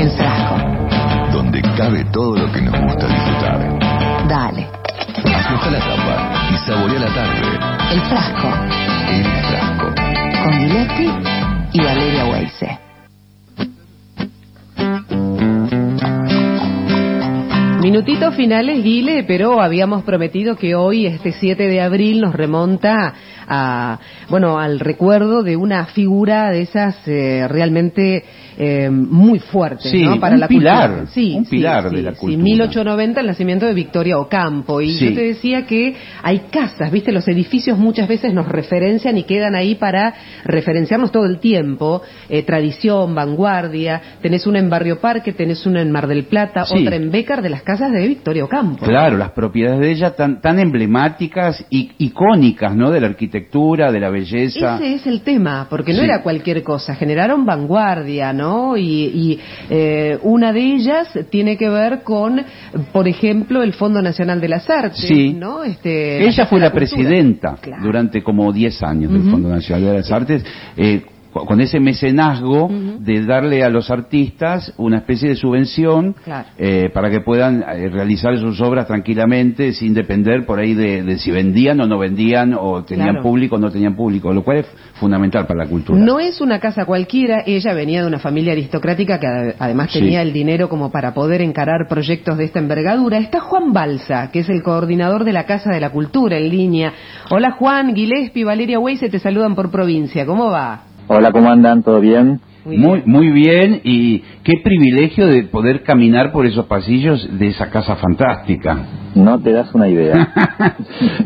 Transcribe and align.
El 0.00 0.10
frasco. 0.12 0.56
Donde 1.30 1.60
cabe 1.76 2.06
todo 2.10 2.34
lo 2.34 2.50
que 2.50 2.62
nos 2.62 2.72
gusta 2.80 3.06
disfrutar. 3.06 3.58
Dale. 4.26 4.66
Afloja 5.36 5.70
la 5.70 5.78
tapa 5.78 6.48
y 6.50 6.56
saborea 6.66 7.00
la 7.00 7.14
tarde. 7.14 7.42
El 7.92 8.00
frasco. 8.08 8.48
El 9.10 9.24
frasco. 9.44 9.94
Con 10.42 10.52
Giletti 10.54 11.10
y 11.74 11.80
Valeria 11.84 12.24
Weise. 12.24 12.78
Minutitos 17.82 18.34
finales, 18.36 18.82
Guile, 18.82 19.24
pero 19.24 19.60
habíamos 19.60 20.04
prometido 20.04 20.56
que 20.56 20.74
hoy, 20.74 21.06
este 21.06 21.32
7 21.32 21.66
de 21.66 21.82
abril, 21.82 22.22
nos 22.22 22.34
remonta 22.34 23.14
a, 23.52 23.98
bueno, 24.28 24.58
al 24.60 24.78
recuerdo 24.78 25.42
de 25.42 25.56
una 25.56 25.86
figura 25.86 26.50
de 26.50 26.62
esas 26.62 26.96
eh, 27.06 27.46
realmente 27.48 28.24
eh, 28.56 28.90
muy 28.90 29.38
fuertes, 29.38 29.90
Sí, 29.90 30.02
¿no? 30.04 30.20
Para 30.20 30.34
un 30.34 30.40
la 30.40 30.48
pilar, 30.48 30.88
cultura. 30.90 31.10
Sí, 31.12 31.34
un 31.36 31.44
sí, 31.46 31.50
pilar 31.56 31.88
sí, 31.90 31.96
de 31.96 32.02
la 32.02 32.12
sí. 32.12 32.18
cultura. 32.18 32.42
1890, 32.44 33.20
el 33.20 33.26
nacimiento 33.26 33.66
de 33.66 33.74
Victoria 33.74 34.18
Ocampo. 34.18 34.80
Y 34.80 34.92
Sí. 34.92 35.06
yo 35.08 35.14
te 35.14 35.22
decía 35.22 35.66
que 35.66 35.96
hay 36.22 36.40
casas, 36.50 36.92
¿viste? 36.92 37.10
Los 37.10 37.26
edificios 37.26 37.78
muchas 37.78 38.06
veces 38.06 38.32
nos 38.34 38.46
referencian 38.46 39.16
y 39.18 39.24
quedan 39.24 39.54
ahí 39.54 39.74
para 39.76 40.14
referenciarnos 40.44 41.10
todo 41.10 41.24
el 41.26 41.38
tiempo. 41.40 42.02
Eh, 42.28 42.42
tradición, 42.42 43.14
vanguardia. 43.14 44.00
Tenés 44.20 44.46
una 44.46 44.58
en 44.58 44.68
Barrio 44.70 45.00
Parque, 45.00 45.32
tenés 45.32 45.64
una 45.66 45.80
en 45.80 45.90
Mar 45.90 46.06
del 46.06 46.24
Plata, 46.24 46.64
Sí. 46.66 46.82
otra 46.82 46.96
en 46.96 47.10
Bécar 47.10 47.42
de 47.42 47.48
las 47.50 47.62
casas 47.62 47.90
de 47.92 48.06
Victoria 48.06 48.44
Ocampo. 48.44 48.84
Claro, 48.84 49.16
las 49.16 49.30
propiedades 49.32 49.80
de 49.80 49.90
ella 49.90 50.14
tan, 50.14 50.40
tan 50.40 50.58
emblemáticas 50.58 51.64
y 51.70 51.92
icónicas, 51.98 52.76
¿no? 52.76 52.90
De 52.90 53.00
la 53.00 53.06
arquitectura, 53.06 53.39
de 53.50 54.00
la 54.00 54.10
belleza. 54.10 54.76
Ese 54.76 54.94
es 54.94 55.06
el 55.06 55.22
tema, 55.22 55.66
porque 55.68 55.92
no 55.92 56.00
Sí. 56.00 56.04
era 56.04 56.22
cualquier 56.22 56.62
cosa, 56.62 56.94
generaron 56.94 57.44
vanguardia, 57.46 58.32
¿no? 58.32 58.76
Y, 58.76 58.82
y, 58.82 59.40
eh, 59.70 60.18
una 60.22 60.52
de 60.52 60.60
ellas 60.60 61.08
tiene 61.30 61.56
que 61.56 61.68
ver 61.68 62.02
con, 62.02 62.42
por 62.92 63.08
ejemplo, 63.08 63.62
el 63.62 63.72
Fondo 63.72 64.02
Nacional 64.02 64.40
de 64.40 64.48
las 64.48 64.68
Artes, 64.68 65.00
Sí. 65.00 65.32
¿no? 65.32 65.62
Este, 65.64 66.26
Ella 66.26 66.46
fue 66.46 66.60
la 66.60 66.72
presidenta 66.72 67.56
Claro. 67.60 67.82
durante 67.82 68.22
como 68.22 68.52
10 68.52 68.82
años 68.82 69.12
del. 69.12 69.30
Fondo 69.30 69.48
Nacional 69.48 69.84
de 69.84 69.94
las 69.94 70.10
Artes, 70.10 70.44
eh, 70.76 71.02
con 71.32 71.60
ese 71.60 71.78
mecenazgo 71.80 72.68
de 72.98 73.24
darle 73.24 73.62
a 73.62 73.70
los 73.70 73.90
artistas 73.90 74.72
una 74.76 74.98
especie 74.98 75.28
de 75.30 75.36
subvención 75.36 76.14
Claro. 76.24 76.48
eh, 76.58 76.90
para 76.92 77.10
que 77.10 77.20
puedan 77.20 77.62
eh, 77.62 77.88
realizar 77.88 78.36
sus 78.38 78.60
obras 78.60 78.86
tranquilamente 78.86 79.72
sin 79.72 79.94
depender 79.94 80.44
por 80.46 80.58
ahí 80.58 80.74
de, 80.74 81.02
de 81.02 81.18
si 81.18 81.30
vendían 81.30 81.80
o 81.80 81.86
no 81.86 81.98
vendían 81.98 82.54
o 82.58 82.82
tenían 82.84 83.10
Claro. 83.10 83.22
público 83.22 83.56
o 83.56 83.58
no 83.58 83.70
tenían 83.70 83.94
público, 83.96 84.32
lo 84.32 84.42
cual 84.42 84.58
es 84.58 84.66
fundamental 84.94 85.46
para 85.46 85.64
la 85.64 85.70
cultura. 85.70 85.98
No 85.98 86.18
es 86.20 86.40
una 86.40 86.58
casa 86.60 86.84
cualquiera, 86.84 87.42
ella 87.46 87.72
venía 87.74 88.02
de 88.02 88.08
una 88.08 88.18
familia 88.18 88.52
aristocrática 88.52 89.18
que 89.18 89.26
ade- 89.26 89.54
además 89.58 89.90
Sí. 89.92 90.00
tenía 90.00 90.22
el 90.22 90.32
dinero 90.32 90.68
como 90.68 90.90
para 90.90 91.14
poder 91.14 91.40
encarar 91.42 91.86
proyectos 91.88 92.36
de 92.38 92.44
esta 92.44 92.58
envergadura. 92.58 93.18
Está 93.18 93.40
Juan 93.40 93.72
Balsa, 93.72 94.30
que 94.32 94.40
es 94.40 94.48
el 94.48 94.62
coordinador 94.62 95.24
de 95.24 95.32
la 95.32 95.44
Casa 95.44 95.70
de 95.70 95.80
la 95.80 95.90
Cultura 95.90 96.36
en 96.38 96.48
línea. 96.48 96.92
Hola 97.30 97.52
Juan, 97.52 97.94
Gillespie, 97.94 98.44
Valeria 98.44 98.78
Weise 98.78 99.08
te 99.08 99.18
saludan 99.18 99.54
por 99.54 99.70
provincia. 99.70 100.26
¿Cómo 100.26 100.50
va? 100.50 100.82
Hola, 101.12 101.32
¿cómo 101.32 101.50
andan? 101.50 101.82
¿Todo 101.82 102.00
bien? 102.00 102.40
Muy, 102.64 103.02
muy 103.04 103.30
bien 103.30 103.80
y 103.82 104.20
qué 104.44 104.60
privilegio 104.62 105.26
de 105.26 105.42
poder 105.42 105.82
caminar 105.82 106.30
por 106.30 106.46
esos 106.46 106.66
pasillos 106.66 107.28
de 107.36 107.48
esa 107.48 107.68
casa 107.68 107.96
fantástica. 107.96 108.78
No 109.16 109.40
te 109.40 109.50
das 109.50 109.74
una 109.74 109.88
idea. 109.88 110.28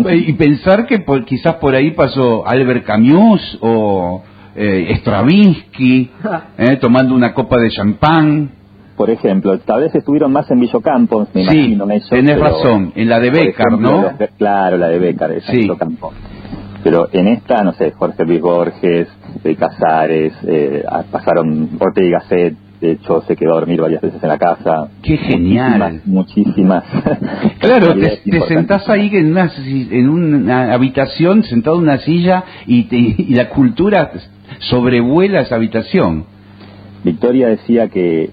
y 0.27 0.33
pensar 0.35 0.87
que 0.87 1.01
por- 1.01 1.27
quizás 1.27 1.57
por 1.57 1.75
ahí 1.75 1.91
pasó 1.91 2.47
Albert 2.47 2.87
Camus 2.87 3.59
o 3.61 4.23
eh, 4.57 4.95
Stravinsky 5.01 6.11
eh, 6.59 6.77
tomando 6.81 7.15
una 7.15 7.35
copa 7.35 7.59
de 7.61 7.69
champán. 7.69 8.51
Por 8.97 9.11
ejemplo, 9.11 9.59
tal 9.59 9.81
vez 9.83 9.95
estuvieron 9.95 10.33
más 10.33 10.51
en 10.51 10.61
Villocampo, 10.61 11.27
me 11.35 11.45
Sí, 11.47 11.59
imagino 11.59 11.87
tenés 12.09 12.37
pero- 12.37 12.45
razón, 12.45 12.93
en 12.95 13.09
la 13.11 13.19
de 13.21 13.29
ejemplo, 13.29 13.77
¿no? 13.79 14.03
los 14.03 14.31
claro, 14.39 14.79
la 14.79 14.89
de 14.89 14.99
Bécar, 15.01 15.33
esa 15.33 15.51
Sí. 15.53 15.59
Villocampo. 15.59 16.13
Pero 16.85 17.09
en 17.13 17.27
esta, 17.29 17.65
no 17.65 17.73
sé, 17.73 17.91
Jorge 17.93 18.25
Luis 18.25 18.41
Borges, 18.41 19.09
de 19.43 19.57
Casares, 19.57 20.35
eh, 20.47 20.85
ah, 20.89 21.03
pasaron 21.11 21.71
Ortega 21.81 22.07
y 22.07 22.11
Gasset, 22.11 22.55
de 22.81 22.91
hecho 22.93 23.23
se 23.23 23.35
quedó 23.37 23.53
a 23.53 23.61
dormir 23.61 23.81
varias 23.81 24.03
veces 24.03 24.23
en 24.23 24.29
la 24.29 24.37
casa. 24.39 24.89
Qué 25.03 25.17
genial. 25.17 26.03
Muchísimas, 26.05 26.85
muchísimas. 26.85 26.85
Claro, 27.59 27.95
te, 27.95 28.21
te 28.31 28.41
sentás 28.43 28.87
ahí 28.91 29.09
en 29.15 29.29
una, 29.33 29.51
en 29.67 30.09
una 30.11 30.73
habitación, 30.75 31.43
sentado 31.45 31.77
en 31.79 31.85
una 31.85 31.99
silla, 31.99 32.45
y, 32.67 32.85
te- 32.85 32.97
y 33.17 33.35
la 33.35 33.49
cultura 33.49 34.11
sobrevuela 34.59 35.41
esa 35.41 35.55
habitación. 35.57 36.27
Victoria 37.03 37.49
decía 37.49 37.89
que 37.89 38.31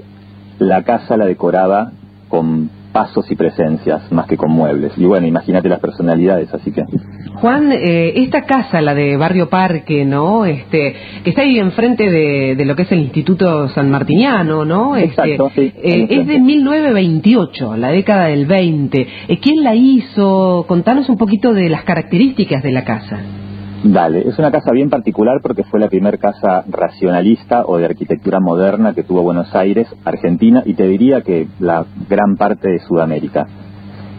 la 0.60 0.84
casa 0.84 1.16
la 1.16 1.26
decoraba 1.26 1.92
con 2.28 2.70
pasos 2.92 3.30
y 3.32 3.36
presencias 3.36 4.12
más 4.12 4.28
que 4.28 4.38
con 4.38 4.52
muebles. 4.52 4.94
Y 4.98 5.06
bueno, 5.06 5.28
imagínate 5.28 5.70
las 5.70 5.80
personalidades, 5.80 6.54
así 6.54 6.72
que... 6.72 6.84
Juan, 7.36 7.72
eh, 7.72 8.14
esta 8.18 8.44
casa, 8.44 8.82
la 8.82 8.94
de 8.94 9.18
Barrio 9.18 9.50
Parque, 9.50 10.06
¿no? 10.06 10.46
Este, 10.46 10.96
que 11.24 11.30
está 11.30 11.42
ahí 11.42 11.58
enfrente 11.60 12.10
de, 12.10 12.56
de 12.56 12.66
lo 12.66 12.76
que 12.76 12.84
es 12.84 12.92
el 12.92 13.00
Instituto 13.00 13.70
San 13.70 13.90
Martiniano, 13.90 14.66
¿no? 14.66 14.96
Este, 14.96 15.22
Exacto, 15.22 15.52
sí, 15.56 15.62
eh, 15.62 15.74
es 15.84 16.10
de 16.10 16.16
enfrente. 16.16 16.40
1928, 16.40 17.78
la 17.78 17.90
década 17.90 18.26
del 18.28 18.46
20. 18.46 19.08
Eh, 19.28 19.40
¿Quién 19.40 19.64
la 19.64 19.76
hizo? 19.76 20.66
Contanos 20.68 21.10
un 21.10 21.18
poquito 21.18 21.54
de 21.54 21.70
las 21.70 21.84
características 21.84 22.62
de 22.62 22.72
la 22.72 22.84
casa. 22.84 23.20
Dale, 23.84 24.28
es 24.28 24.38
una 24.38 24.52
casa 24.52 24.72
bien 24.72 24.92
particular 24.92 25.40
porque 25.42 25.64
fue 25.64 25.80
la 25.80 25.90
primera 25.90 26.18
casa 26.18 26.64
racionalista 26.70 27.64
o 27.66 27.78
de 27.78 27.86
arquitectura 27.86 28.40
moderna 28.40 28.94
que 28.94 29.04
tuvo 29.04 29.24
Buenos 29.24 29.56
Aires, 29.56 29.88
Argentina 30.06 30.62
y 30.66 30.76
te 30.76 30.88
diría 30.88 31.22
que 31.22 31.48
la 31.60 31.86
gran 32.08 32.38
parte 32.38 32.70
de 32.70 32.80
Sudamérica. 32.80 33.48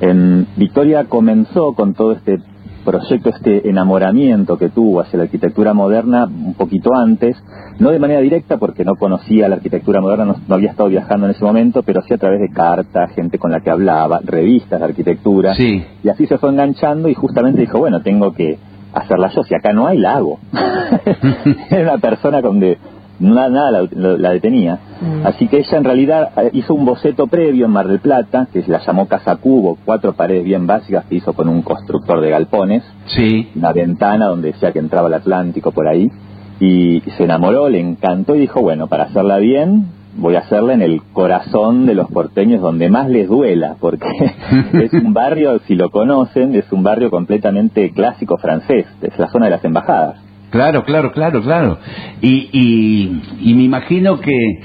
En 0.00 0.49
Victoria 0.56 1.05
comenzó 1.05 1.75
con 1.75 1.95
todo 1.95 2.12
este 2.12 2.39
proyecto, 2.84 3.28
este 3.28 3.69
enamoramiento 3.69 4.59
que 4.59 4.69
tuvo 4.69 5.00
hacia 5.00 5.19
la 5.19 5.25
arquitectura 5.25 5.73
moderna 5.73 6.25
un 6.25 6.55
poquito 6.55 6.91
antes, 6.97 7.37
no 7.79 7.91
de 7.91 8.00
manera 8.00 8.21
directa 8.21 8.56
porque 8.56 8.84
no 8.84 8.97
conocía 8.97 9.49
la 9.49 9.55
arquitectura 9.55 10.00
moderna, 10.00 10.25
no, 10.25 10.37
no 10.49 10.55
había 10.56 10.71
estado 10.71 10.89
viajando 10.89 11.27
en 11.27 11.33
ese 11.37 11.44
momento, 11.44 11.84
pero 11.84 12.03
sí 12.03 12.12
a 12.12 12.19
través 12.19 12.41
de 12.41 12.49
cartas, 12.49 13.12
gente 13.12 13.39
con 13.39 13.53
la 13.53 13.61
que 13.61 13.71
hablaba, 13.71 14.19
revistas 14.25 14.81
de 14.81 14.87
arquitectura. 14.87 15.55
Sí. 15.55 15.84
Y 16.03 16.09
así 16.09 16.27
se 16.27 16.39
fue 16.39 16.50
enganchando 16.50 17.09
y 17.09 17.15
justamente 17.15 17.61
dijo, 17.61 17.79
bueno, 17.79 18.03
tengo 18.03 18.33
que 18.33 18.59
hacerla 18.95 19.29
yo, 19.35 19.43
si 19.45 19.55
acá 19.55 19.73
no 19.73 19.87
hay, 19.87 19.99
la 19.99 20.17
hago. 20.17 20.39
Era 21.71 21.83
una 21.93 21.99
persona 21.99 22.43
con 22.43 22.61
de 22.61 22.79
nada, 23.21 23.49
nada 23.49 23.71
la, 23.71 23.89
la- 23.93 24.19
la 24.19 24.31
detenía. 24.31 24.79
Mm. 25.01 25.27
Así 25.27 25.49
que 25.49 25.59
ella 25.59 25.79
en 25.79 25.85
realidad 25.85 26.31
eh, 26.37 26.51
hizo 26.55 26.75
un 26.75 26.85
boceto 26.85 27.27
previo 27.27 27.67
en 27.67 27.73
Mar 27.73 27.87
del 27.89 28.01
Plata, 28.01 28.49
que 28.53 28.65
la 28.67 28.79
llamó 28.85 29.07
Casa 29.07 29.37
Cubo, 29.37 29.79
cuatro 29.85 30.13
paredes 30.15 30.45
bien 30.45 30.67
básicas 30.67 31.05
que 31.07 31.17
hizo 31.17 31.33
con 31.33 31.49
un 31.49 31.63
constructor 31.63 32.21
de 32.21 32.31
galpones, 32.31 32.83
Sí. 33.07 33.49
una 33.57 33.73
ventana 33.73 34.27
donde 34.27 34.53
decía 34.53 34.73
que 34.73 34.79
entraba 34.81 35.09
el 35.09 35.15
Atlántico 35.15 35.73
por 35.73 35.87
ahí, 35.89 36.09
y 36.61 37.01
se 37.17 37.25
enamoró, 37.25 37.69
le 37.69 37.81
encantó 37.81 38.35
y 38.37 38.41
dijo, 38.41 38.61
bueno, 38.61 38.87
para 38.87 39.05
hacerla 39.05 39.39
bien, 39.39 39.87
voy 40.17 40.34
a 40.37 40.41
hacerla 40.41 40.75
en 40.75 40.83
el 40.83 41.03
corazón 41.12 41.87
de 41.87 41.95
los 41.95 42.09
porteños 42.11 42.61
donde 42.61 42.91
más 42.91 43.09
les 43.09 43.28
duela, 43.28 43.77
porque 43.81 44.06
es 44.75 44.93
un 44.93 45.12
barrio, 45.15 45.59
si 45.67 45.75
lo 45.75 45.91
conocen, 45.91 46.55
es 46.55 46.71
un 46.73 46.83
barrio 46.83 47.11
completamente 47.11 47.91
clásico 47.93 48.37
francés, 48.39 48.87
es 49.03 49.19
la 49.19 49.28
zona 49.28 49.47
de 49.47 49.50
las 49.53 49.65
embajadas. 49.65 50.21
Claro, 50.50 50.84
claro, 50.84 51.12
claro, 51.12 51.41
claro. 51.43 51.78
Y, 52.21 52.49
y, 52.53 53.23
y 53.50 53.55
me 53.55 53.62
imagino 53.62 54.21
que 54.21 54.61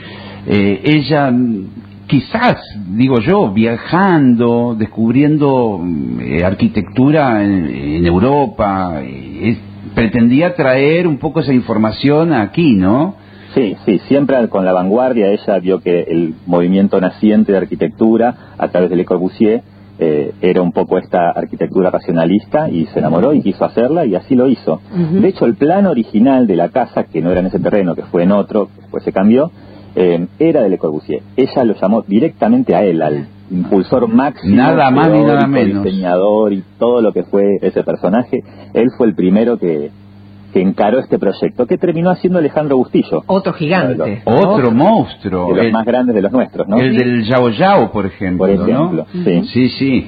eh, 0.47 0.81
ella, 0.83 1.31
quizás, 2.07 2.57
digo 2.89 3.19
yo, 3.19 3.51
viajando, 3.53 4.75
descubriendo 4.77 5.81
eh, 6.19 6.43
arquitectura 6.43 7.43
en, 7.43 7.65
en 7.67 8.05
Europa, 8.05 8.99
eh, 9.01 9.39
es- 9.51 9.93
pretendía 9.95 10.53
traer 10.55 11.07
un 11.07 11.17
poco 11.17 11.39
esa 11.39 11.53
información 11.53 12.33
aquí, 12.33 12.73
¿no? 12.75 13.15
Sí, 13.53 13.75
sí, 13.85 13.99
siempre 14.07 14.47
con 14.49 14.65
la 14.65 14.73
vanguardia 14.73 15.31
ella 15.31 15.59
vio 15.59 15.79
que 15.79 16.01
el 16.01 16.35
movimiento 16.45 16.99
naciente 16.99 17.51
de 17.51 17.57
arquitectura 17.59 18.35
a 18.57 18.67
través 18.67 18.89
de 18.89 18.95
Le 18.95 19.05
Corbusier 19.05 19.61
eh, 19.99 20.33
era 20.41 20.61
un 20.61 20.71
poco 20.71 20.99
esta 20.99 21.31
arquitectura 21.31 21.89
racionalista 21.89 22.69
y 22.69 22.85
se 22.87 22.99
enamoró 22.99 23.33
y 23.33 23.41
quiso 23.41 23.65
hacerla 23.65 24.05
y 24.05 24.13
así 24.15 24.35
lo 24.35 24.47
hizo. 24.47 24.79
De 24.93 25.27
hecho, 25.27 25.45
el 25.45 25.55
plan 25.55 25.87
original 25.87 26.45
de 26.45 26.55
la 26.55 26.69
casa, 26.69 27.05
que 27.05 27.21
no 27.21 27.31
era 27.31 27.39
en 27.39 27.47
ese 27.47 27.59
terreno, 27.59 27.95
que 27.95 28.03
fue 28.03 28.23
en 28.23 28.31
otro, 28.31 28.67
que 28.67 28.81
después 28.81 29.03
se 29.03 29.11
cambió, 29.11 29.49
eh, 29.95 30.27
era 30.37 30.61
de 30.61 30.69
Le 30.69 30.77
Corbusier. 30.77 31.23
Ella 31.35 31.63
lo 31.63 31.73
llamó 31.73 32.03
directamente 32.03 32.75
a 32.75 32.83
él, 32.83 33.01
al 33.01 33.27
impulsor 33.49 34.07
máximo, 34.07 34.55
Nada 34.55 34.91
más 34.91 35.09
ni 35.09 35.23
nada 35.23 35.39
teórico, 35.39 35.47
menos. 35.47 35.83
diseñador 35.83 36.53
y 36.53 36.63
todo 36.77 37.01
lo 37.01 37.11
que 37.11 37.23
fue 37.23 37.57
ese 37.61 37.83
personaje. 37.83 38.43
Él 38.75 38.89
fue 38.97 39.07
el 39.07 39.15
primero 39.15 39.57
que, 39.57 39.89
que 40.57 40.61
encaró 40.63 40.97
este 40.99 41.19
proyecto, 41.19 41.67
que 41.67 41.77
terminó 41.77 42.09
haciendo 42.09 42.39
Alejandro 42.39 42.77
Bustillo. 42.77 43.23
Otro 43.27 43.53
gigante. 43.53 44.23
Otro 44.25 44.71
monstruo. 44.71 45.49
de 45.49 45.55
los 45.57 45.65
el, 45.67 45.71
más 45.71 45.85
grandes 45.85 46.15
de 46.15 46.21
los 46.23 46.31
nuestros, 46.31 46.67
¿no? 46.67 46.77
el 46.77 46.95
del 46.97 47.23
Yao 47.25 47.49
Yao, 47.49 47.91
por 47.91 48.05
ejemplo. 48.07 48.39
Por 48.39 48.49
ejemplo, 48.49 49.05
¿no? 49.13 49.23
sí. 49.23 49.41
Sí, 49.53 49.69
sí. 49.69 50.07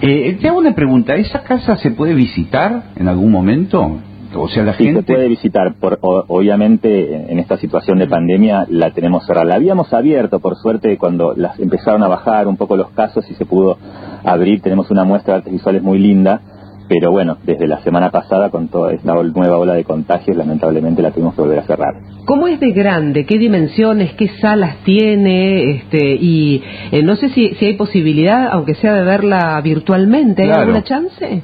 Eh, 0.00 0.38
te 0.40 0.48
hago 0.48 0.58
una 0.58 0.74
pregunta. 0.74 1.14
¿Esa 1.16 1.42
casa 1.42 1.76
se 1.76 1.90
puede 1.90 2.14
visitar 2.14 2.84
en 2.96 3.08
algún 3.08 3.30
momento? 3.30 3.98
O 4.34 4.48
sea, 4.48 4.62
la 4.62 4.72
Sí, 4.74 4.84
se 4.84 4.92
gente... 4.92 5.02
puede 5.12 5.28
visitar. 5.28 5.74
Por, 5.74 5.98
o- 6.00 6.24
obviamente, 6.28 7.30
en 7.32 7.38
esta 7.38 7.58
situación 7.58 7.98
de 7.98 8.06
pandemia 8.06 8.66
la 8.70 8.92
tenemos 8.92 9.26
cerrada. 9.26 9.44
La 9.44 9.54
habíamos 9.56 9.92
abierto, 9.92 10.38
por 10.40 10.56
suerte, 10.56 10.96
cuando 10.96 11.34
las 11.36 11.58
empezaron 11.60 12.02
a 12.04 12.08
bajar 12.08 12.48
un 12.48 12.56
poco 12.56 12.76
los 12.76 12.90
casos 12.92 13.28
y 13.30 13.34
se 13.34 13.44
pudo 13.44 13.76
abrir. 14.24 14.62
Tenemos 14.62 14.90
una 14.90 15.04
muestra 15.04 15.34
de 15.34 15.38
artes 15.38 15.52
visuales 15.52 15.82
muy 15.82 15.98
linda. 15.98 16.40
Pero 16.90 17.12
bueno, 17.12 17.36
desde 17.44 17.68
la 17.68 17.78
semana 17.84 18.10
pasada, 18.10 18.50
con 18.50 18.66
toda 18.66 18.92
esta 18.92 19.14
nueva 19.14 19.58
ola 19.58 19.74
de 19.74 19.84
contagios, 19.84 20.36
lamentablemente 20.36 21.00
la 21.02 21.12
tuvimos 21.12 21.36
que 21.36 21.40
volver 21.42 21.60
a 21.60 21.62
cerrar. 21.62 21.94
¿Cómo 22.26 22.48
es 22.48 22.58
de 22.58 22.72
grande? 22.72 23.24
¿Qué 23.26 23.38
dimensiones? 23.38 24.12
¿Qué 24.14 24.26
salas 24.40 24.78
tiene? 24.82 25.70
Este, 25.70 26.16
y 26.16 26.60
eh, 26.90 27.04
no 27.04 27.14
sé 27.14 27.28
si, 27.28 27.54
si 27.54 27.66
hay 27.66 27.74
posibilidad, 27.74 28.48
aunque 28.50 28.74
sea 28.74 28.92
de 28.94 29.04
verla 29.04 29.60
virtualmente, 29.62 30.42
¿hay 30.42 30.48
Claro. 30.48 30.62
alguna 30.62 30.82
chance? 30.82 31.42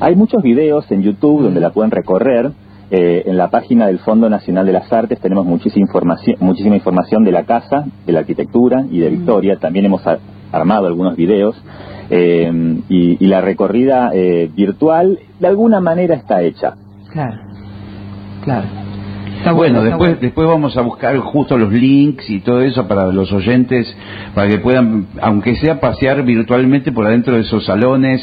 Hay 0.00 0.16
muchos 0.16 0.42
videos 0.42 0.90
en 0.90 1.02
YouTube 1.02 1.42
donde 1.42 1.60
la 1.60 1.68
pueden 1.68 1.90
recorrer. 1.90 2.50
Eh, 2.90 3.24
en 3.26 3.36
la 3.36 3.50
página 3.50 3.88
del 3.88 3.98
Fondo 3.98 4.30
Nacional 4.30 4.64
de 4.64 4.72
las 4.72 4.90
Artes 4.90 5.20
tenemos 5.20 5.44
muchísima 5.44 5.84
información, 5.86 6.36
muchísima 6.40 6.76
información 6.76 7.24
de 7.24 7.32
la 7.32 7.44
casa, 7.44 7.84
de 8.06 8.12
la 8.14 8.20
arquitectura 8.20 8.86
y 8.90 9.00
de 9.00 9.10
Victoria. 9.10 9.58
También 9.60 9.84
hemos 9.84 10.02
armado 10.50 10.86
algunos 10.86 11.14
videos. 11.14 11.62
Eh, 12.10 12.52
y, 12.88 13.24
y 13.24 13.26
la 13.28 13.40
recorrida 13.40 14.10
eh, 14.12 14.50
virtual 14.54 15.18
de 15.38 15.46
alguna 15.46 15.80
manera 15.80 16.14
está 16.14 16.42
hecha. 16.42 16.74
Claro, 17.12 17.40
claro. 18.44 18.66
Está 19.38 19.52
bueno, 19.52 19.78
está 19.78 19.88
después, 19.90 20.10
bueno. 20.10 20.20
después 20.20 20.46
vamos 20.48 20.76
a 20.76 20.82
buscar 20.82 21.16
justo 21.18 21.56
los 21.56 21.72
links 21.72 22.28
y 22.28 22.40
todo 22.40 22.60
eso 22.60 22.86
para 22.86 23.06
los 23.06 23.32
oyentes, 23.32 23.86
para 24.34 24.48
que 24.48 24.58
puedan, 24.58 25.06
aunque 25.22 25.56
sea 25.56 25.80
pasear 25.80 26.22
virtualmente 26.24 26.92
por 26.92 27.06
adentro 27.06 27.34
de 27.34 27.40
esos 27.40 27.64
salones. 27.64 28.20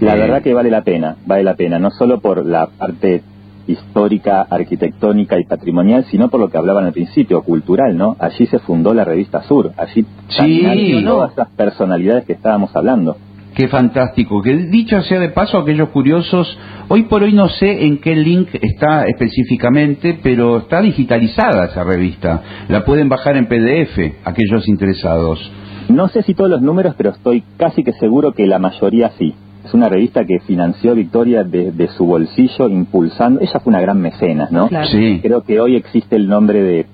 La 0.00 0.14
Eh, 0.14 0.18
verdad 0.20 0.42
que 0.42 0.54
vale 0.54 0.70
la 0.70 0.82
pena, 0.82 1.16
vale 1.26 1.42
la 1.44 1.54
pena, 1.56 1.78
no 1.78 1.90
solo 1.90 2.20
por 2.20 2.46
la 2.46 2.68
parte 2.68 3.22
histórica, 3.66 4.46
arquitectónica 4.48 5.38
y 5.38 5.44
patrimonial, 5.44 6.04
sino 6.10 6.28
por 6.28 6.40
lo 6.40 6.48
que 6.48 6.58
hablaban 6.58 6.84
al 6.84 6.92
principio, 6.92 7.42
cultural, 7.42 7.96
¿no? 7.96 8.16
Allí 8.18 8.46
se 8.46 8.58
fundó 8.58 8.94
la 8.94 9.04
revista 9.04 9.42
Sur, 9.42 9.72
allí 9.76 10.04
Sí, 10.28 11.04
todas 11.04 11.32
esas 11.32 11.48
personalidades 11.50 12.24
que 12.24 12.34
estábamos 12.34 12.74
hablando. 12.74 13.16
Qué 13.56 13.68
fantástico. 13.68 14.42
Que 14.42 14.54
dicho 14.54 15.00
sea 15.02 15.18
de 15.18 15.30
paso, 15.30 15.56
aquellos 15.56 15.88
curiosos, 15.88 16.58
hoy 16.88 17.04
por 17.04 17.22
hoy 17.22 17.32
no 17.32 17.48
sé 17.48 17.86
en 17.86 17.98
qué 18.02 18.14
link 18.14 18.48
está 18.52 19.06
específicamente, 19.06 20.18
pero 20.22 20.58
está 20.58 20.82
digitalizada 20.82 21.64
esa 21.64 21.82
revista. 21.82 22.42
La 22.68 22.84
pueden 22.84 23.08
bajar 23.08 23.36
en 23.38 23.46
PDF, 23.46 24.26
aquellos 24.26 24.68
interesados. 24.68 25.40
No 25.88 26.08
sé 26.08 26.22
si 26.22 26.34
todos 26.34 26.50
los 26.50 26.60
números, 26.60 26.94
pero 26.98 27.10
estoy 27.10 27.44
casi 27.56 27.82
que 27.82 27.92
seguro 27.94 28.32
que 28.32 28.46
la 28.46 28.58
mayoría 28.58 29.12
sí. 29.16 29.34
Es 29.66 29.74
una 29.74 29.88
revista 29.88 30.24
que 30.24 30.38
financió 30.40 30.94
Victoria 30.94 31.42
desde 31.42 31.88
su 31.88 32.06
bolsillo, 32.06 32.68
impulsando. 32.68 33.40
Ella 33.40 33.58
fue 33.60 33.70
una 33.72 33.80
gran 33.80 34.00
mecenas, 34.00 34.52
¿no? 34.52 34.68
Claro. 34.68 34.86
Sí. 34.86 35.18
Creo 35.20 35.42
que 35.42 35.60
hoy 35.60 35.74
existe 35.74 36.14
el 36.14 36.28
nombre 36.28 36.62
de 36.62 36.86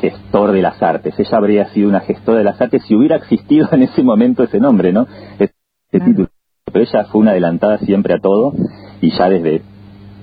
gestor 0.00 0.52
de 0.52 0.62
las 0.62 0.80
artes. 0.82 1.12
Ella 1.18 1.36
habría 1.36 1.68
sido 1.70 1.88
una 1.88 2.00
gestora 2.00 2.38
de 2.38 2.44
las 2.44 2.60
artes 2.60 2.82
si 2.86 2.94
hubiera 2.94 3.16
existido 3.16 3.68
en 3.72 3.82
ese 3.82 4.02
momento 4.02 4.44
ese 4.44 4.60
nombre, 4.60 4.92
¿no? 4.92 5.06
Ese 5.38 5.52
Claro. 5.90 6.06
título. 6.06 6.28
Pero 6.72 6.84
ella 6.84 7.04
fue 7.06 7.20
una 7.20 7.32
adelantada 7.32 7.78
siempre 7.78 8.14
a 8.14 8.20
todo 8.20 8.52
y 9.00 9.10
ya 9.10 9.28
desde, 9.28 9.62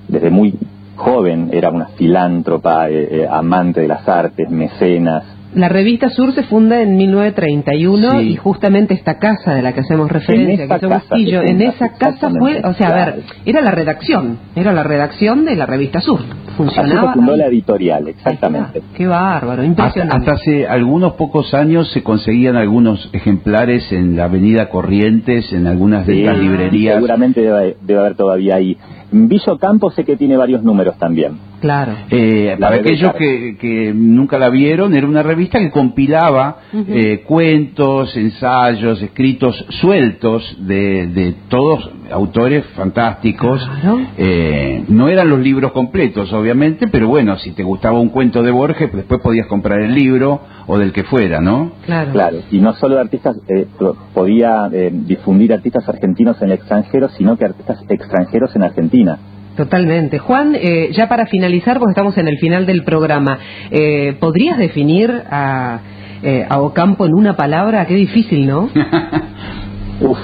desde 0.08 0.30
muy 0.30 0.54
joven 0.96 1.50
era 1.52 1.70
una 1.70 1.88
filántropa, 1.88 2.88
eh, 2.88 3.20
eh, 3.22 3.26
amante 3.30 3.82
de 3.82 3.88
las 3.88 4.08
artes, 4.08 4.48
mecenas. 4.50 5.24
La 5.54 5.68
revista 5.68 6.10
Sur 6.10 6.34
se 6.34 6.42
funda 6.42 6.82
en 6.82 6.96
1931 6.96 8.20
Sí. 8.20 8.28
y 8.32 8.36
justamente 8.36 8.94
esta 8.94 9.18
casa 9.18 9.54
de 9.54 9.62
la 9.62 9.72
que 9.72 9.80
hacemos 9.80 10.10
referencia, 10.10 10.64
esa 10.64 10.78
que 10.78 10.86
es 10.86 10.90
casa 10.92 11.14
Bustillo, 11.14 11.42
en 11.42 11.62
esa 11.62 11.88
casa 11.94 12.30
fue, 12.38 12.60
o 12.64 12.74
sea, 12.74 12.88
a 12.88 12.94
ver, 12.94 13.22
era 13.46 13.60
la 13.62 13.70
redacción, 13.70 14.38
era 14.54 14.72
la 14.72 14.82
redacción 14.82 15.44
de 15.44 15.56
la 15.56 15.64
revista 15.66 16.00
Sur. 16.00 16.20
Así 16.20 16.52
Funcionaba. 16.56 17.12
se 17.12 17.18
fundó 17.18 17.32
ahí. 17.32 17.38
la 17.38 17.46
editorial, 17.46 18.08
exactamente. 18.08 18.82
Qué 18.94 19.06
bárbaro, 19.06 19.62
Hasta, 19.62 19.64
impresionante. 19.64 20.16
hasta 20.16 20.32
hace 20.32 20.66
algunos 20.66 21.12
pocos 21.14 21.54
años 21.54 21.90
se 21.92 22.02
conseguían 22.02 22.56
algunos 22.56 23.08
ejemplares 23.12 23.90
en 23.92 24.16
la 24.16 24.24
avenida 24.24 24.68
Corrientes, 24.68 25.52
en 25.52 25.66
algunas 25.66 26.06
de 26.06 26.14
Sí, 26.14 26.20
estas 26.24 26.38
librerías. 26.38 26.96
Seguramente 26.96 27.40
debe, 27.40 27.76
debe 27.82 28.00
haber 28.00 28.16
todavía 28.16 28.56
ahí. 28.56 28.76
Villo 29.12 29.56
Campo 29.58 29.90
sé 29.92 30.04
que 30.04 30.16
tiene 30.16 30.36
varios 30.36 30.62
números 30.62 30.98
también. 30.98 31.38
Claro. 31.60 31.92
Eh, 32.10 32.56
para 32.58 32.76
aquellos 32.76 33.14
que, 33.14 33.56
que 33.60 33.92
nunca 33.94 34.38
la 34.38 34.48
vieron, 34.48 34.94
era 34.94 35.06
una 35.06 35.22
revista 35.22 35.58
que 35.58 35.70
compilaba 35.70 36.58
eh, 36.72 37.22
cuentos, 37.26 38.16
ensayos, 38.16 39.02
escritos 39.02 39.66
sueltos 39.80 40.56
de, 40.60 41.08
de 41.08 41.34
todos 41.48 41.90
autores 42.10 42.64
fantásticos. 42.76 43.68
Claro. 43.80 44.00
Eh, 44.16 44.84
no 44.88 45.08
eran 45.08 45.28
los 45.28 45.40
libros 45.40 45.72
completos, 45.72 46.32
obviamente, 46.32 46.88
pero 46.88 47.08
bueno, 47.08 47.36
si 47.38 47.52
te 47.52 47.62
gustaba 47.62 47.98
un 47.98 48.10
cuento 48.10 48.42
de 48.42 48.50
Borges, 48.50 48.88
pues 48.90 49.02
después 49.02 49.20
podías 49.20 49.46
comprar 49.46 49.80
el 49.80 49.94
libro 49.94 50.40
o 50.66 50.78
del 50.78 50.92
que 50.92 51.04
fuera, 51.04 51.40
¿no? 51.40 51.72
Claro. 51.86 52.12
Claro, 52.12 52.38
y 52.50 52.58
no 52.58 52.74
solo 52.74 52.98
artistas, 52.98 53.36
eh, 53.48 53.66
podía 54.14 54.68
eh, 54.72 54.90
difundir 54.92 55.52
artistas 55.52 55.88
argentinos 55.88 56.40
en 56.42 56.48
el 56.48 56.54
extranjero, 56.54 57.08
sino 57.10 57.36
que 57.36 57.44
artistas 57.46 57.78
extranjeros 57.88 58.54
en 58.54 58.62
Argentina. 58.62 59.18
Totalmente. 59.58 60.18
Juan, 60.18 60.54
eh, 60.54 60.90
ya 60.92 61.08
para 61.08 61.26
finalizar, 61.26 61.78
porque 61.80 61.90
estamos 61.90 62.16
en 62.16 62.28
el 62.28 62.38
final 62.38 62.64
del 62.64 62.84
programa, 62.84 63.38
eh, 63.72 64.14
¿podrías 64.20 64.56
definir 64.56 65.10
a, 65.30 65.80
eh, 66.22 66.46
a 66.48 66.60
Ocampo 66.60 67.04
en 67.06 67.12
una 67.12 67.34
palabra? 67.36 67.84
Qué 67.86 67.94
difícil, 67.96 68.46
¿no? 68.46 68.70
Uf, 70.00 70.18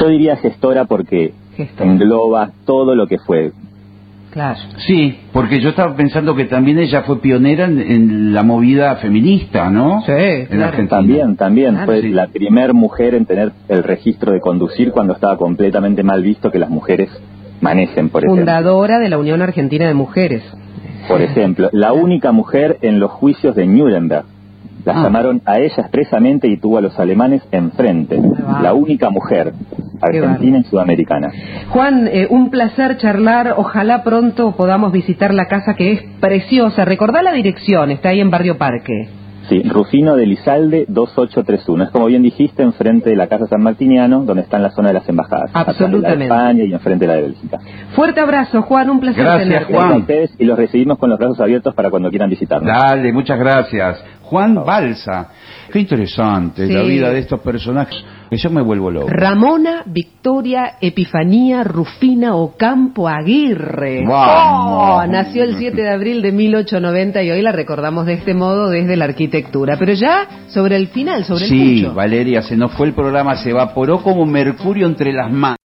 yo 0.00 0.08
diría 0.08 0.36
gestora 0.38 0.86
porque 0.86 1.32
Gestora. 1.56 1.88
engloba 1.92 2.50
todo 2.66 2.96
lo 2.96 3.06
que 3.06 3.18
fue. 3.18 3.52
Claro. 4.32 4.58
Sí, 4.88 5.18
porque 5.32 5.60
yo 5.60 5.68
estaba 5.68 5.94
pensando 5.94 6.34
que 6.34 6.46
también 6.46 6.78
ella 6.80 7.02
fue 7.02 7.20
pionera 7.20 7.66
en, 7.66 7.78
en 7.78 8.34
la 8.34 8.42
movida 8.42 8.96
feminista, 8.96 9.70
¿no? 9.70 10.00
Sí, 10.04 10.10
En 10.12 10.46
claro. 10.46 10.64
Argentina. 10.64 10.88
También, 10.96 11.36
también 11.36 11.70
Claro, 11.74 11.86
fue 11.86 12.00
sí. 12.00 12.08
la 12.08 12.26
primer 12.26 12.72
mujer 12.74 13.14
en 13.14 13.24
tener 13.26 13.52
el 13.68 13.84
registro 13.84 14.32
de 14.32 14.40
conducir 14.40 14.90
cuando 14.90 15.12
estaba 15.12 15.36
completamente 15.36 16.02
mal 16.02 16.22
visto 16.22 16.50
que 16.50 16.58
las 16.58 16.70
mujeres 16.70 17.08
manejen, 17.62 18.10
por 18.10 18.22
ejemplo. 18.24 18.40
Fundadora 18.42 18.98
de 18.98 19.08
la 19.08 19.16
Unión 19.18 19.40
Argentina 19.40 19.86
de 19.88 19.94
Mujeres. 19.94 20.42
Por 21.08 21.22
ejemplo, 21.22 21.68
la 21.72 21.92
única 21.92 22.30
mujer 22.32 22.78
en 22.82 23.00
los 23.00 23.10
juicios 23.10 23.56
de 23.56 23.66
Nuremberg. 23.66 24.24
La 24.84 24.94
Ah. 24.98 25.02
llamaron 25.04 25.40
a 25.46 25.58
ella 25.60 25.74
expresamente 25.78 26.48
y 26.48 26.56
tuvo 26.56 26.78
a 26.78 26.80
los 26.80 26.98
alemanes 26.98 27.40
enfrente. 27.52 28.20
La 28.62 28.74
única 28.74 29.10
mujer 29.10 29.52
argentina 30.00 30.58
y 30.58 30.64
sudamericana. 30.64 31.30
Juan, 31.68 32.08
eh, 32.12 32.26
un 32.28 32.50
placer 32.50 32.96
charlar. 32.96 33.54
Ojalá 33.56 34.02
pronto 34.02 34.56
podamos 34.56 34.90
visitar 34.90 35.32
la 35.32 35.46
casa 35.46 35.74
que 35.74 35.92
es 35.92 36.02
preciosa. 36.20 36.84
Recordá 36.84 37.22
la 37.22 37.32
dirección, 37.32 37.92
está 37.92 38.08
ahí 38.08 38.20
en 38.20 38.30
Barrio 38.30 38.58
Parque. 38.58 39.08
Sí, 39.48 39.62
Rufino 39.64 40.14
de 40.16 40.26
Lizalde 40.26 40.84
2831. 40.88 41.84
Es 41.84 41.90
como 41.90 42.06
bien 42.06 42.22
dijiste, 42.22 42.62
enfrente 42.62 43.10
de 43.10 43.16
la 43.16 43.26
Casa 43.26 43.46
San 43.46 43.62
Martiniano, 43.62 44.22
donde 44.24 44.42
está 44.42 44.56
en 44.58 44.62
la 44.64 44.70
zona 44.70 44.88
de 44.88 44.94
las 44.94 45.08
embajadas. 45.08 45.50
Atrás 45.52 45.78
de 45.78 45.84
la 45.84 45.88
de 45.90 45.96
Absolutamente. 45.96 46.24
España 46.24 46.64
y 46.64 46.72
enfrente 46.72 47.04
de 47.04 47.08
la 47.08 47.14
de 47.16 47.22
Bélgica. 47.22 47.58
Fuerte 47.94 48.20
abrazo, 48.20 48.62
Juan, 48.62 48.90
un 48.90 49.00
placer 49.00 49.24
Gracias, 49.24 49.48
tenerte. 49.48 49.72
Juan. 49.74 49.88
Gracias 49.88 49.98
a 49.98 50.00
ustedes 50.00 50.34
y 50.38 50.44
los 50.44 50.56
recibimos 50.58 50.98
con 50.98 51.10
los 51.10 51.18
brazos 51.18 51.40
abiertos 51.40 51.74
para 51.74 51.90
cuando 51.90 52.10
quieran 52.10 52.30
visitarnos. 52.30 52.66
Dale, 52.72 53.12
muchas 53.12 53.38
gracias. 53.38 54.04
Juan 54.22 54.54
Balsa. 54.64 55.28
Qué 55.72 55.80
interesante 55.80 56.66
Sí. 56.66 56.72
la 56.72 56.82
vida 56.82 57.10
de 57.10 57.18
estos 57.18 57.40
personajes. 57.40 57.96
Yo 58.36 58.50
me 58.50 58.62
vuelvo 58.62 58.90
loco. 58.90 59.08
Ramona 59.08 59.82
Victoria 59.84 60.76
Epifanía 60.80 61.64
Rufina 61.64 62.34
Ocampo 62.34 63.08
Aguirre. 63.08 64.04
Vamos. 64.06 65.02
Oh, 65.02 65.06
nació 65.06 65.44
el 65.44 65.56
7 65.56 65.80
de 65.80 65.90
abril 65.90 66.22
de 66.22 66.32
1890 66.32 67.22
y 67.22 67.30
hoy 67.30 67.42
la 67.42 67.52
recordamos 67.52 68.06
de 68.06 68.14
este 68.14 68.32
modo 68.32 68.70
desde 68.70 68.96
la 68.96 69.04
arquitectura. 69.04 69.76
Pero 69.78 69.92
ya 69.92 70.46
sobre 70.48 70.76
el 70.76 70.88
final, 70.88 71.24
sobre 71.24 71.44
el 71.44 71.50
Sí, 71.50 71.80
pucho. 71.82 71.94
Valeria, 71.94 72.42
se 72.42 72.56
nos 72.56 72.72
fue 72.72 72.86
el 72.86 72.94
programa, 72.94 73.36
se 73.36 73.50
evaporó 73.50 74.02
como 74.02 74.24
mercurio 74.24 74.86
entre 74.86 75.12
las 75.12 75.30
manos. 75.30 75.58